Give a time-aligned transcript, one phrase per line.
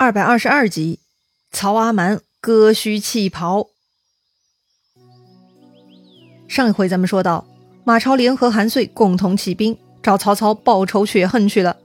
[0.00, 0.98] 二百二十二集，
[1.50, 3.66] 曹阿瞒割须弃袍。
[6.48, 7.46] 上一回咱们说到，
[7.84, 11.76] 马超联合韩遂共同起兵，找曹操报仇雪恨去了。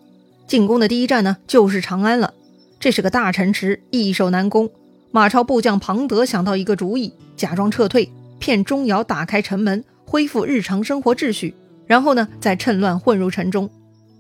[0.48, 2.34] 进攻的第一站呢，就是长安了。
[2.80, 4.70] 这是个大城池，易守难攻。
[5.12, 8.10] 马超部将庞德想到一个主意，假装撤退，
[8.40, 11.54] 骗钟繇打开城门，恢复日常生活秩序，
[11.86, 13.70] 然后呢，再趁乱混入城中。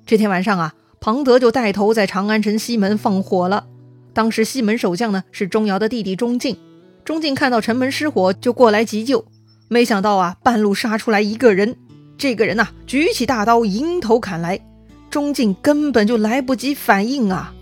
[0.05, 3.68] 这天晚上啊，庞德就带头在长安城西门放火了。
[4.16, 6.56] 当时西门守将呢是钟繇的弟弟钟进，
[7.04, 9.26] 钟进看到城门失火，就过来急救。
[9.68, 11.76] 没想到啊，半路杀出来一个人，
[12.18, 14.62] 这个人呐举起大刀迎头砍来，
[15.09, 17.54] 钟敬根本就来不及反应啊，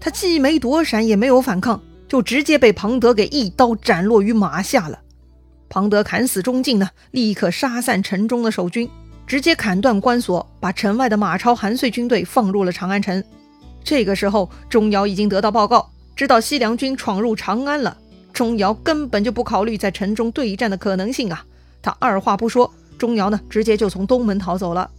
[0.00, 4.98] 他既没躲闪也没有反抗，就直接被庞德给一刀斩落于马下了。
[5.68, 8.88] 庞德砍死钟敬呢，立刻杀散城中的守军，
[9.26, 13.22] 直接砍断关锁，把城外的马超、韩遂军队放入了长安城。
[13.84, 15.90] 这个时候，钟繇已经得到报告。
[16.18, 17.96] 知道西凉军闯入长安了，
[18.32, 21.44] 钟繇根本就不考虑在城中对战的可能性啊！
[21.80, 24.90] 他二话不说，钟繇呢直接就从东门逃走了。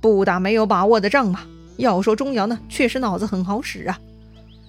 [0.00, 1.42] 不打没有把握的仗嘛。
[1.76, 3.96] 要说钟繇呢，确实脑子很好使啊。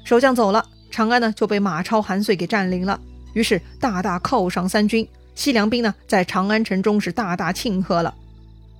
[0.04, 3.00] 守将走了，长安呢就被马超、韩遂给占领了。
[3.34, 8.14] 于是大大犒赏三军，西凉兵呢在长安城中是大大庆贺了。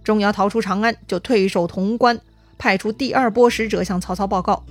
[0.04, 2.20] 钟繇逃出长安，就退守潼关，
[2.60, 4.62] 派出第二波使者向曹操报告。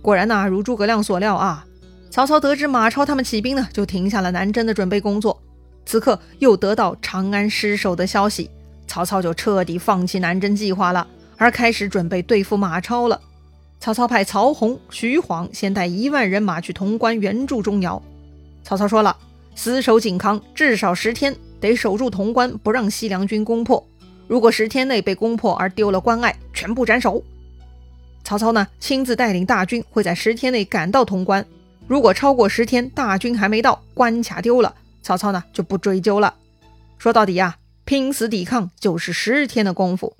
[0.00, 1.66] 果然呐，如诸葛亮所料啊。
[2.10, 5.40] 曹操得知马超他们起兵呢，就停下了南征的准备工作。
[5.86, 8.50] 此刻又得到长安失守的消息，
[8.88, 13.20] 曹操就彻底放弃南征计划了，而开始准备对付马超了。
[13.78, 18.02] 曹操派曹洪、徐晃先带一万人马去潼关援助钟繇。
[18.64, 19.16] 曹操说了，
[19.54, 23.82] 死守井康至少十天，得守住潼关，不让西凉军攻破。
[24.26, 27.22] 如果十天内被攻破而丢了关隘，全部斩首。
[28.22, 31.44] 曹操呢，亲自带领大军，会在十天内赶到潼关。
[31.90, 36.32] 如果超过十天，大军还没到，关卡丢了，曹操呢就不追究了。
[36.98, 40.16] 说到底呀，拼死抵抗就是十天的功夫。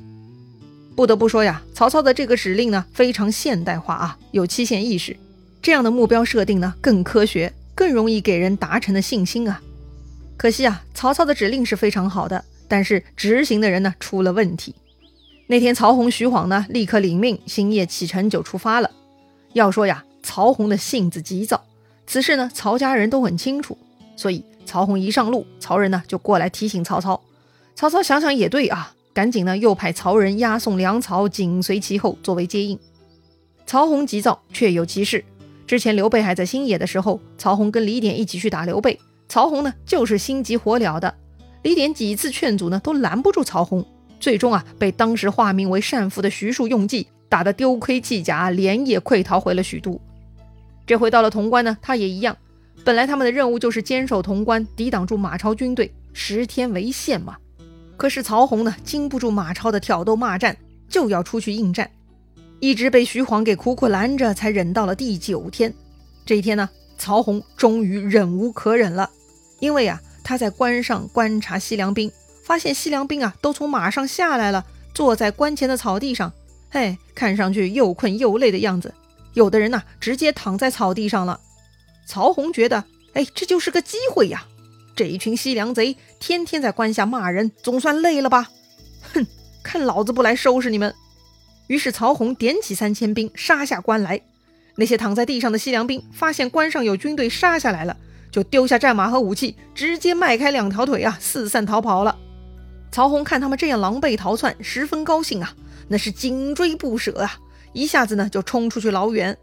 [0.97, 5.17] 不得不说呀，曹操的这个指令呢非常现代化啊，有期限意识。
[5.63, 9.63] 这样的目标设定呢更科学，更容易给人达成的信心啊。
[10.37, 14.75] 可惜啊，曹操的指令是非常好的，但是执行的人呢出了问题。
[15.47, 18.91] 那天曹洪、徐晃呢立刻领命，星夜启程就出发了。
[19.53, 20.05] 要说呀。
[20.23, 21.65] 曹洪的性子急躁，
[22.07, 23.77] 此事呢，曹家人都很清楚，
[24.17, 27.21] 所以曹洪一上路，曹仁呢就过来提醒曹操。
[27.75, 32.79] 曹操想想也对啊，赶紧呢又派曹仁押送粮草，紧随其后作为接应。
[33.67, 35.25] 曹洪急躁，确有其事。
[35.67, 38.99] 之前刘备还在新野的时候，曹洪跟李典一起去打刘备，
[39.29, 41.15] 曹洪呢就是心急火燎的。
[41.63, 43.87] 李典几次劝阻呢，都拦不住曹洪，
[44.19, 50.01] 最终啊被当时化名为单父的徐庶用计，打得丢盔弃甲，连夜溃逃回了许都。
[50.91, 52.37] 这回到了潼关呢，他也一样。
[52.83, 57.37] 本来他们的任务就是坚守潼关，抵挡住马超军队，十天为限嘛。
[57.97, 60.57] 可是曹洪呢，经不住马超的挑逗骂战，
[60.89, 61.89] 就要出去应战，
[62.59, 65.73] 一直被徐晃给苦苦拦着，才忍到了第九天。
[66.27, 66.69] 这一天呢，
[66.99, 69.09] 曹洪终于忍无可忍了，
[69.61, 72.11] 因为啊，他在关上观察西凉兵，
[72.43, 76.33] 发现西凉兵啊都从马上下来了，坐在关前的草地上，
[76.69, 78.93] 嘿，看上去又困又累的样子。
[79.35, 81.41] 有的人呢，直接躺在草地上了。
[82.07, 84.45] 曹洪觉得，哎，这就是个机会呀！
[84.97, 88.51] 这一群西凉贼天天在关下骂人，总算累了吧？
[89.15, 89.27] 哼，
[89.63, 90.95] 看老子不来收拾你们！
[91.69, 94.21] 于是曹洪点起三千兵，杀下关来。
[94.77, 97.97] 那些躺在地上的西凉兵发现关上有军队杀下来了，
[98.33, 102.19] 就丢下战马和武器，直接迈开两条腿啊，四散逃跑了。
[102.91, 105.55] 曹洪看他们这样狼狈逃窜，十分高兴啊，
[105.89, 107.39] 那是紧追不舍啊！
[107.73, 109.37] 一下子呢就冲出去老远。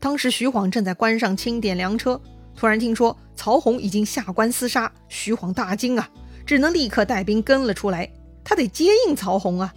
[0.00, 2.20] 当时徐晃正在关上清点粮车，
[2.56, 6.08] 突然听说曹洪已经下关厮杀，徐晃大惊啊，
[6.46, 8.08] 只能立刻带兵跟了出来。
[8.44, 9.74] 他得接应曹洪啊。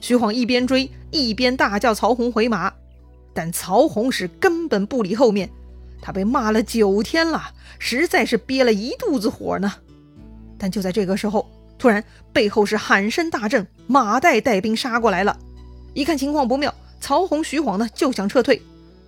[0.00, 2.72] 徐晃一边追一边大叫曹洪回马，
[3.32, 5.48] 但曹洪是根本不理后面。
[6.00, 9.72] 他被骂了九天了，实在是憋了一肚子火呢。
[10.58, 11.48] 但就在这个时候，
[11.78, 12.02] 突然
[12.32, 15.38] 背后是喊声大震，马岱带兵杀过来了。
[15.94, 16.74] 一看情况不妙。
[17.02, 18.62] 曹洪、徐晃呢就想撤退，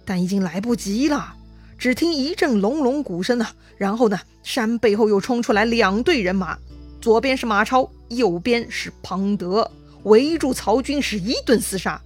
[0.05, 1.37] 但已经来不及了。
[1.79, 6.58] 只听一阵隆隆鼓声啊，然后呢，山背后又冲出来两队人马，
[7.00, 9.70] 左边是马超，右边是庞德，
[10.02, 12.02] 围住曹军是一顿厮杀。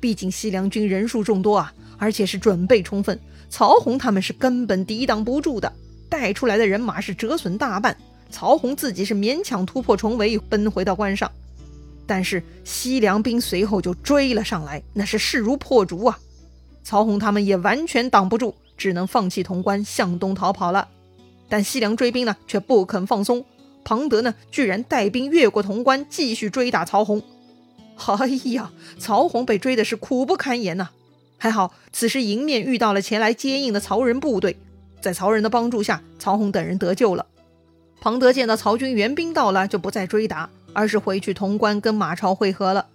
[0.00, 3.16] 毕竟西凉军人数众多啊，而且是准备充分，
[3.48, 5.72] 曹洪他们是根本抵挡不住的，
[6.08, 7.96] 带出来的人马是折损大半。
[8.28, 11.30] 曹洪自己是勉强突破重围，奔回到关上。
[12.06, 16.18] 但是西凉兵随后就追了上来，那是势如破竹啊！
[16.82, 20.88] 曹洪他们也完全挡不住，只能放弃潼关，向东逃跑了。
[21.48, 23.44] 但西凉追兵呢，却不肯放松。
[23.84, 27.22] 庞德呢，居然带兵越过潼关，继续追打曹洪。
[28.06, 30.90] 哎呀，曹洪被追的是苦不堪言呐！
[31.38, 34.56] 还好此时迎面遇到了前来接应的曹仁部队，
[35.00, 37.26] 在曹仁的帮助下，曹洪等人得救了。
[38.00, 42.86] 庞德见到曹军援兵到了，就不再追打，而是回去潼关跟马超会合了。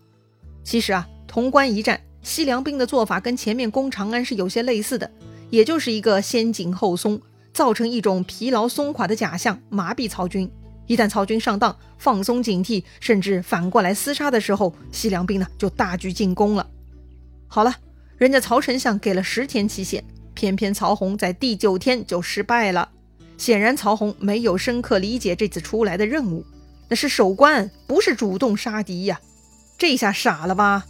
[0.64, 5.10] 其实啊，潼关一战，西凉兵的做法跟前面攻长安是有些类似的，
[5.50, 7.22] 也就是一个先紧后松，
[7.54, 10.52] 造成一种疲劳松垮的假象，麻痹曹军。
[10.88, 16.66] 一旦曹军上当，放松警惕，甚至反过来厮杀的时候，西凉兵呢就大举进攻了。
[17.48, 17.76] 好了，
[18.18, 20.04] 人家曹丞相给了十天期限，
[20.34, 22.90] 偏偏曹洪在第九天就失败了。
[23.38, 26.46] 显然，曹洪没有深刻理解这次出来的任务，
[26.90, 29.20] 那是守关，不是主动杀敌呀。
[29.78, 30.86] 这下傻了吧？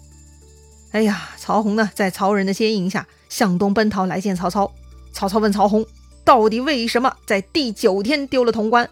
[0.91, 4.71] 哎呀，曹洪呢，在曹仁的接应下向东奔逃来见曹操。
[5.11, 5.85] 曹操问曹洪，
[6.23, 8.89] 到底为什么在第九天丢了潼关？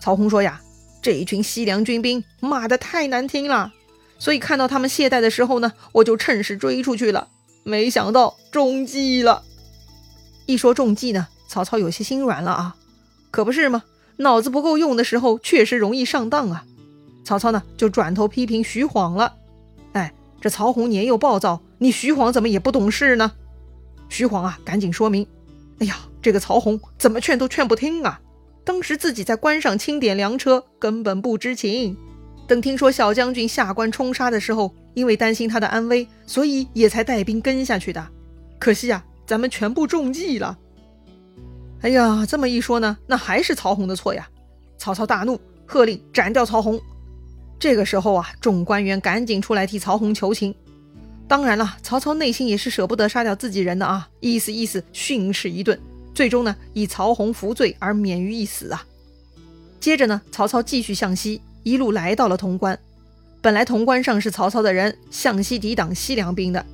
[0.00, 0.60] 曹洪说呀，
[1.00, 3.72] 这一群西凉军兵骂的太难听了，
[4.18, 7.28] 所以看到他们懈怠的时候呢，我就趁势追出去了。
[7.62, 9.44] 没想到中计了。
[10.46, 12.76] 一说中计呢，曹操有些心软了啊，
[13.30, 13.84] 可不是吗？
[14.18, 16.64] 脑子不够用的时候，确实容易上当啊。
[17.24, 19.34] 曹操呢，就转头批评徐晃了。
[19.92, 23.32] 哎，这曹洪年幼暴躁，你徐晃怎么也不懂事呢？
[24.08, 25.26] 徐晃啊，赶紧说明。
[25.78, 28.20] 哎呀，这个曹洪怎么劝都劝不听啊！
[28.64, 31.96] 当时自己在关上清点粮车，根本不知情。
[32.46, 38.06] 等听说小将军下关冲杀的时候，因为担心他的安危，所以也才带兵跟下去的。
[38.58, 40.58] 可惜啊，咱们全部中计了。
[41.84, 44.26] 哎呀，这么一说呢，那还是曹洪的错呀！
[44.78, 46.80] 曹操大怒，喝令斩掉曹洪。
[47.58, 50.54] 这个时候啊，众官员赶紧出来替曹洪求情。
[51.28, 55.78] 当然了，曹操内心也是舍不得杀掉自己人的啊，意思意思训斥一顿。
[56.14, 58.82] 最终呢，以曹洪服罪而免于一死啊。
[59.78, 62.78] 接着呢，曹操继续向西，一路来到了潼关。
[63.42, 66.64] 本来潼关上是曹操的人，向西抵挡西凉兵的。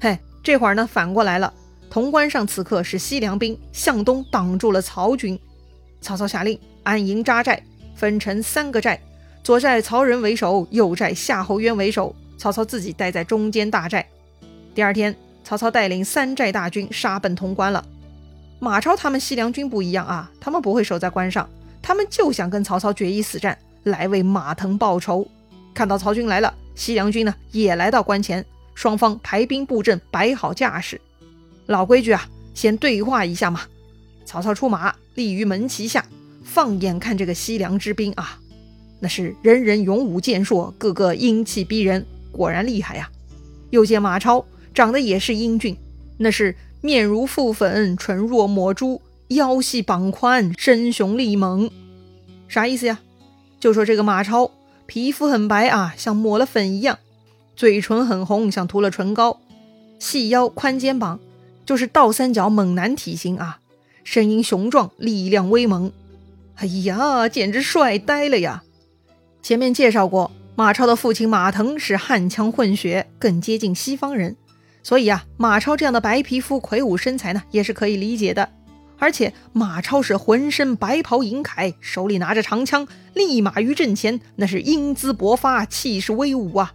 [0.00, 1.52] 嘿，这会儿呢，反过来了，
[1.90, 5.36] 潼关上此刻是西凉兵，向东挡住了曹军。
[6.00, 7.60] 曹操下令安营扎寨，
[7.96, 8.98] 分成三个寨，
[9.42, 14.06] 左寨曹仁为首，右寨夏侯渊为首，曹操自己待在中间大寨。
[14.72, 17.84] 第二天，曹操带领三寨大军杀奔潼关了。
[18.60, 21.50] 马超他们西凉军不一样啊，他们不会守在关上，
[21.82, 25.26] 他们就想跟曹操决一死战，来为马腾报仇。
[25.74, 28.46] 看到曹军来了，西凉军呢也来到关前，
[28.76, 31.00] 双方排兵布阵，摆好架势。
[31.66, 33.62] 老规矩啊，先对话一下嘛。
[34.24, 36.04] 曹操出马，立于门旗下，
[36.44, 38.38] 放眼看这个西凉之兵啊，
[39.00, 43.10] 那是人人勇武健硕，个个英气逼人，果然厉害呀。
[43.70, 45.76] 又见马超长得也是英俊，
[46.18, 46.54] 那是。
[46.82, 51.70] 面如覆粉，唇若抹珠，腰细膀宽，身雄力猛，
[52.48, 53.00] 啥意思呀？
[53.60, 54.50] 就说这个马超
[54.86, 56.96] 皮肤很白啊，像抹了粉一样；
[57.54, 59.40] 嘴唇很红，像涂了唇膏；
[59.98, 61.20] 细腰宽肩膀，
[61.70, 63.60] 就是倒三角猛男体型啊。
[64.02, 65.92] 声音雄壮，力量威猛。
[66.56, 68.64] 哎呀，简直帅呆了呀！
[69.40, 74.34] 前面介绍过，马超的父亲马腾是汉羌混血，更接近西方人。
[74.82, 78.48] 所以啊，马超这样的白皮肤、魁梧身材呢，也是可以理解的。
[78.98, 86.74] 而且马超是浑身白袍银铠，手里拿着长枪，立马于阵前，那是英姿勃发，气势威武啊！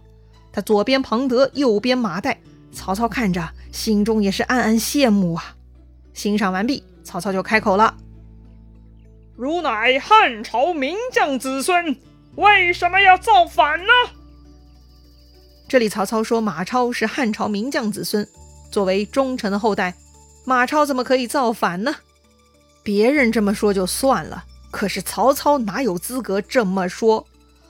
[0.50, 2.34] 他左边庞德，右边马岱，
[2.76, 5.56] 曹操看着心中也是暗暗羡慕啊。
[6.12, 7.96] 欣赏完毕，曹操就开口了
[9.34, 11.96] ：“汝乃汉朝名将子孙，
[12.36, 13.92] 为什么要造反呢？”
[15.66, 18.28] 这里曹操说马超是汉朝名将子孙，
[18.70, 19.94] 作为忠臣的后代，
[20.44, 21.96] 马超怎么可以造反呢？
[22.82, 27.26] 别人这么说就算了，可是曹操哪有资格这么说？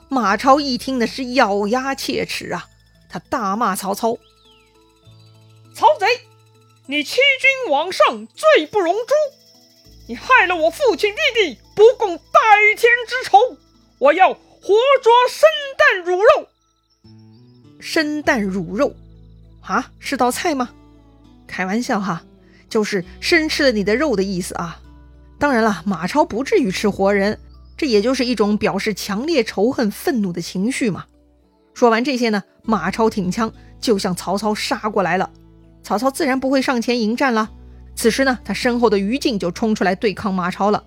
[0.09, 2.65] 马超一听的是咬牙切齿啊，
[3.09, 4.17] 他大骂曹操
[5.77, 6.07] ：“曹贼，
[6.87, 9.13] 你欺君罔上，罪不容诛！
[10.07, 12.23] 你害了我父亲弟弟，不共戴
[12.75, 13.37] 天之仇！
[13.99, 16.47] 我要活捉生啖乳肉！”
[17.79, 18.95] 生啖乳肉，
[19.61, 20.71] 啊，是道菜吗？
[21.45, 22.23] 开玩笑哈，
[22.67, 24.81] 就是生吃了你的肉的意思啊。
[25.37, 27.39] 当然了，马超不至于吃活人，
[27.77, 31.05] 这也就是一种表示强烈仇恨、愤怒的情绪嘛。
[31.75, 35.29] 说完这些呢，马超挺枪就向曹操杀过来了。
[35.87, 37.49] 曹操自然不会上前迎战了。
[37.95, 40.83] 此时呢，他身后的于禁就冲出来对抗马超了。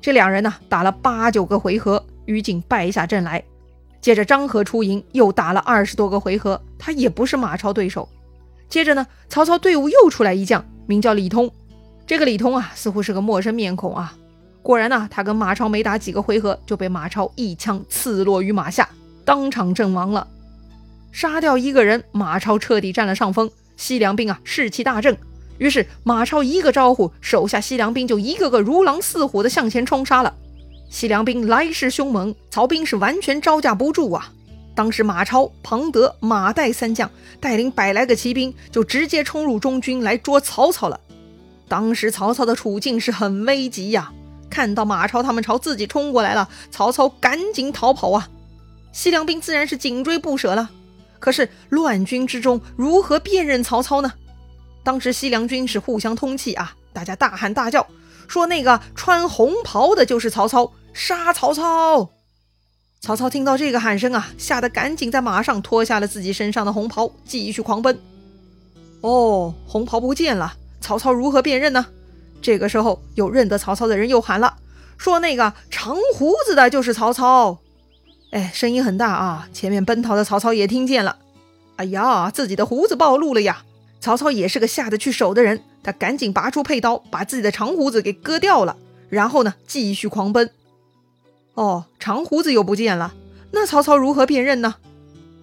[0.00, 3.42] 这两人呢，打了八九个回合，于禁败下阵来。
[4.00, 8.08] 接着张合出营，又打了二十多个回合，他也不是马超对手。
[8.68, 11.50] 接着呢，曹操队伍又出来一将，名叫李通。
[12.06, 14.14] 这个李通啊，似乎是个陌生面孔啊。
[14.62, 18.88] 果然呢，他跟马超没打几个回合，就被马超一枪刺落于马下，
[19.24, 20.28] 当场阵亡了。
[21.10, 23.50] 杀掉一个人，马超彻底占了上风。
[23.76, 25.16] 西凉兵啊，士气大振。
[25.58, 30.34] 于是马超一个招呼，手下西凉兵就一个个如狼似虎的向前冲杀了。
[30.90, 34.32] 西凉兵来势凶猛，曹兵是完全招架不住啊。
[34.74, 37.08] 当时马超、庞德、马岱三将
[37.40, 40.98] 带领百来个骑兵，就直接冲入中军来捉曹操了。
[41.68, 44.12] 当时曹操的处境是很危急呀。
[44.50, 48.28] 看到马超他们朝自己冲过来了，曹操赶紧逃跑啊！
[48.92, 50.70] 西凉兵自然是紧追不舍了。
[51.18, 54.12] 可是乱军之中如何辨认曹操呢？
[54.82, 57.86] 当时西凉军是互相通气啊，大家大喊大叫，
[58.28, 62.10] 说那个穿红袍的就是曹操，杀曹操！
[63.00, 67.98] 曹操听到这个喊声啊，吓得赶紧在马上脱下了自己身上的红袍，继续狂奔。
[69.00, 71.86] 哦，红袍不见了，曹操如何辨认呢？
[72.42, 74.56] 这个时候，有认得曹操的人又喊了，
[74.98, 77.58] 说：“那个长胡子的就是曹操。”
[78.34, 79.48] 哎，声音很大啊！
[79.52, 81.18] 前面奔逃的曹操也听见了。
[81.76, 83.62] 哎呀，自己的胡子暴露了呀！
[84.00, 88.76] 曹操也是个下得去手的人，他赶紧拔出佩刀，把自己的长胡子给割掉了，
[89.08, 90.50] 然后呢，继续狂奔。
[91.54, 93.14] 哦，长胡子又不见了，
[93.52, 94.74] 那曹操如何辨认呢？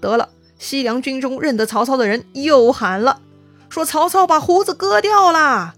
[0.02, 0.28] 得了，
[0.60, 3.22] 西凉军中认得曹操的人又喊了，
[3.70, 5.76] 说曹操把胡子割掉了。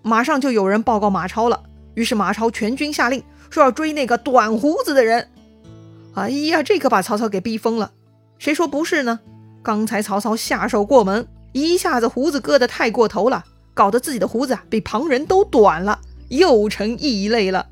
[0.00, 5.28] 马上就有人报告马超了，于是马超全军下令说要追那个短胡子的人。
[6.16, 7.92] 哎呀，这可把曹操给逼疯了。
[8.38, 9.20] 谁说不是呢？
[9.62, 13.44] 刚才曹操下手过猛，一下子胡子割得太过头了，
[13.74, 17.66] 搞得自己的胡子啊比旁人都短了，又成异类了。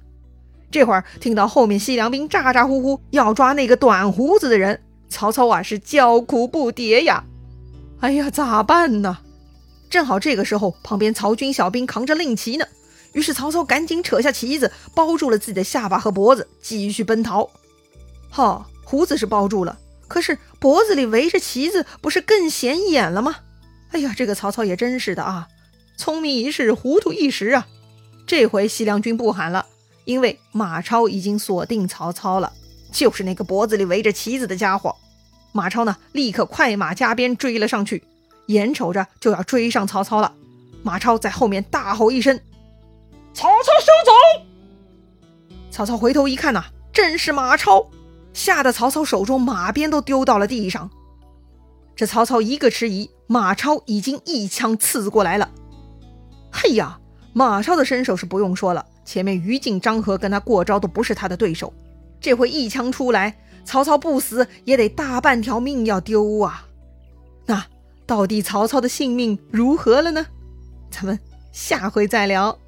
[0.70, 7.24] 这会儿听到后面西凉兵咋咋呼呼要抓那个短胡子的人，曹操啊是叫苦不迭呀。
[8.00, 9.20] 哎呀，咋办呢？
[9.88, 12.66] 正好这个时候，旁边曹军小兵扛着令旗呢。
[13.14, 17.48] 于是曹操赶紧扯下旗子，包住了自己的下巴和脖子，继续奔逃。
[18.34, 23.36] 哈，胡子是包住了，可是脖子里围着旗子，不是更显眼了吗？
[23.92, 25.46] 哎呀，这个曹操也真是的啊，
[25.96, 27.68] 聪明一世，糊涂一时啊！
[28.26, 29.66] 这回西凉军不喊了，
[30.04, 32.52] 因为马超已经锁定曹操了，
[32.90, 34.96] 就是那个脖子里围着旗子的家伙。
[35.52, 38.02] 马超呢，立刻快马加鞭追了上去。
[38.46, 40.34] 眼瞅着就要追上曹操了，
[40.82, 42.40] 马超在后面大吼一声
[43.32, 44.44] ：“曹操休走！”
[45.70, 47.88] 曹操回头一看呐，正是马超，
[48.34, 50.90] 吓得曹操手中马鞭都丢到了地上。
[51.96, 55.50] 这曹操一个迟疑，马超已经一枪刺过来了。
[56.52, 57.00] 嘿呀，
[57.32, 61.72] 马超的身手是不用说了，前面于禁、张合跟他过招都不是他的对手，
[62.20, 66.66] 这回一枪出来，曹操不死也得大半条命要丢啊！
[67.46, 67.64] 那。
[68.06, 70.26] 到底曹操的性命如何了呢？
[70.90, 71.18] 咱们
[71.52, 72.58] 下回再聊。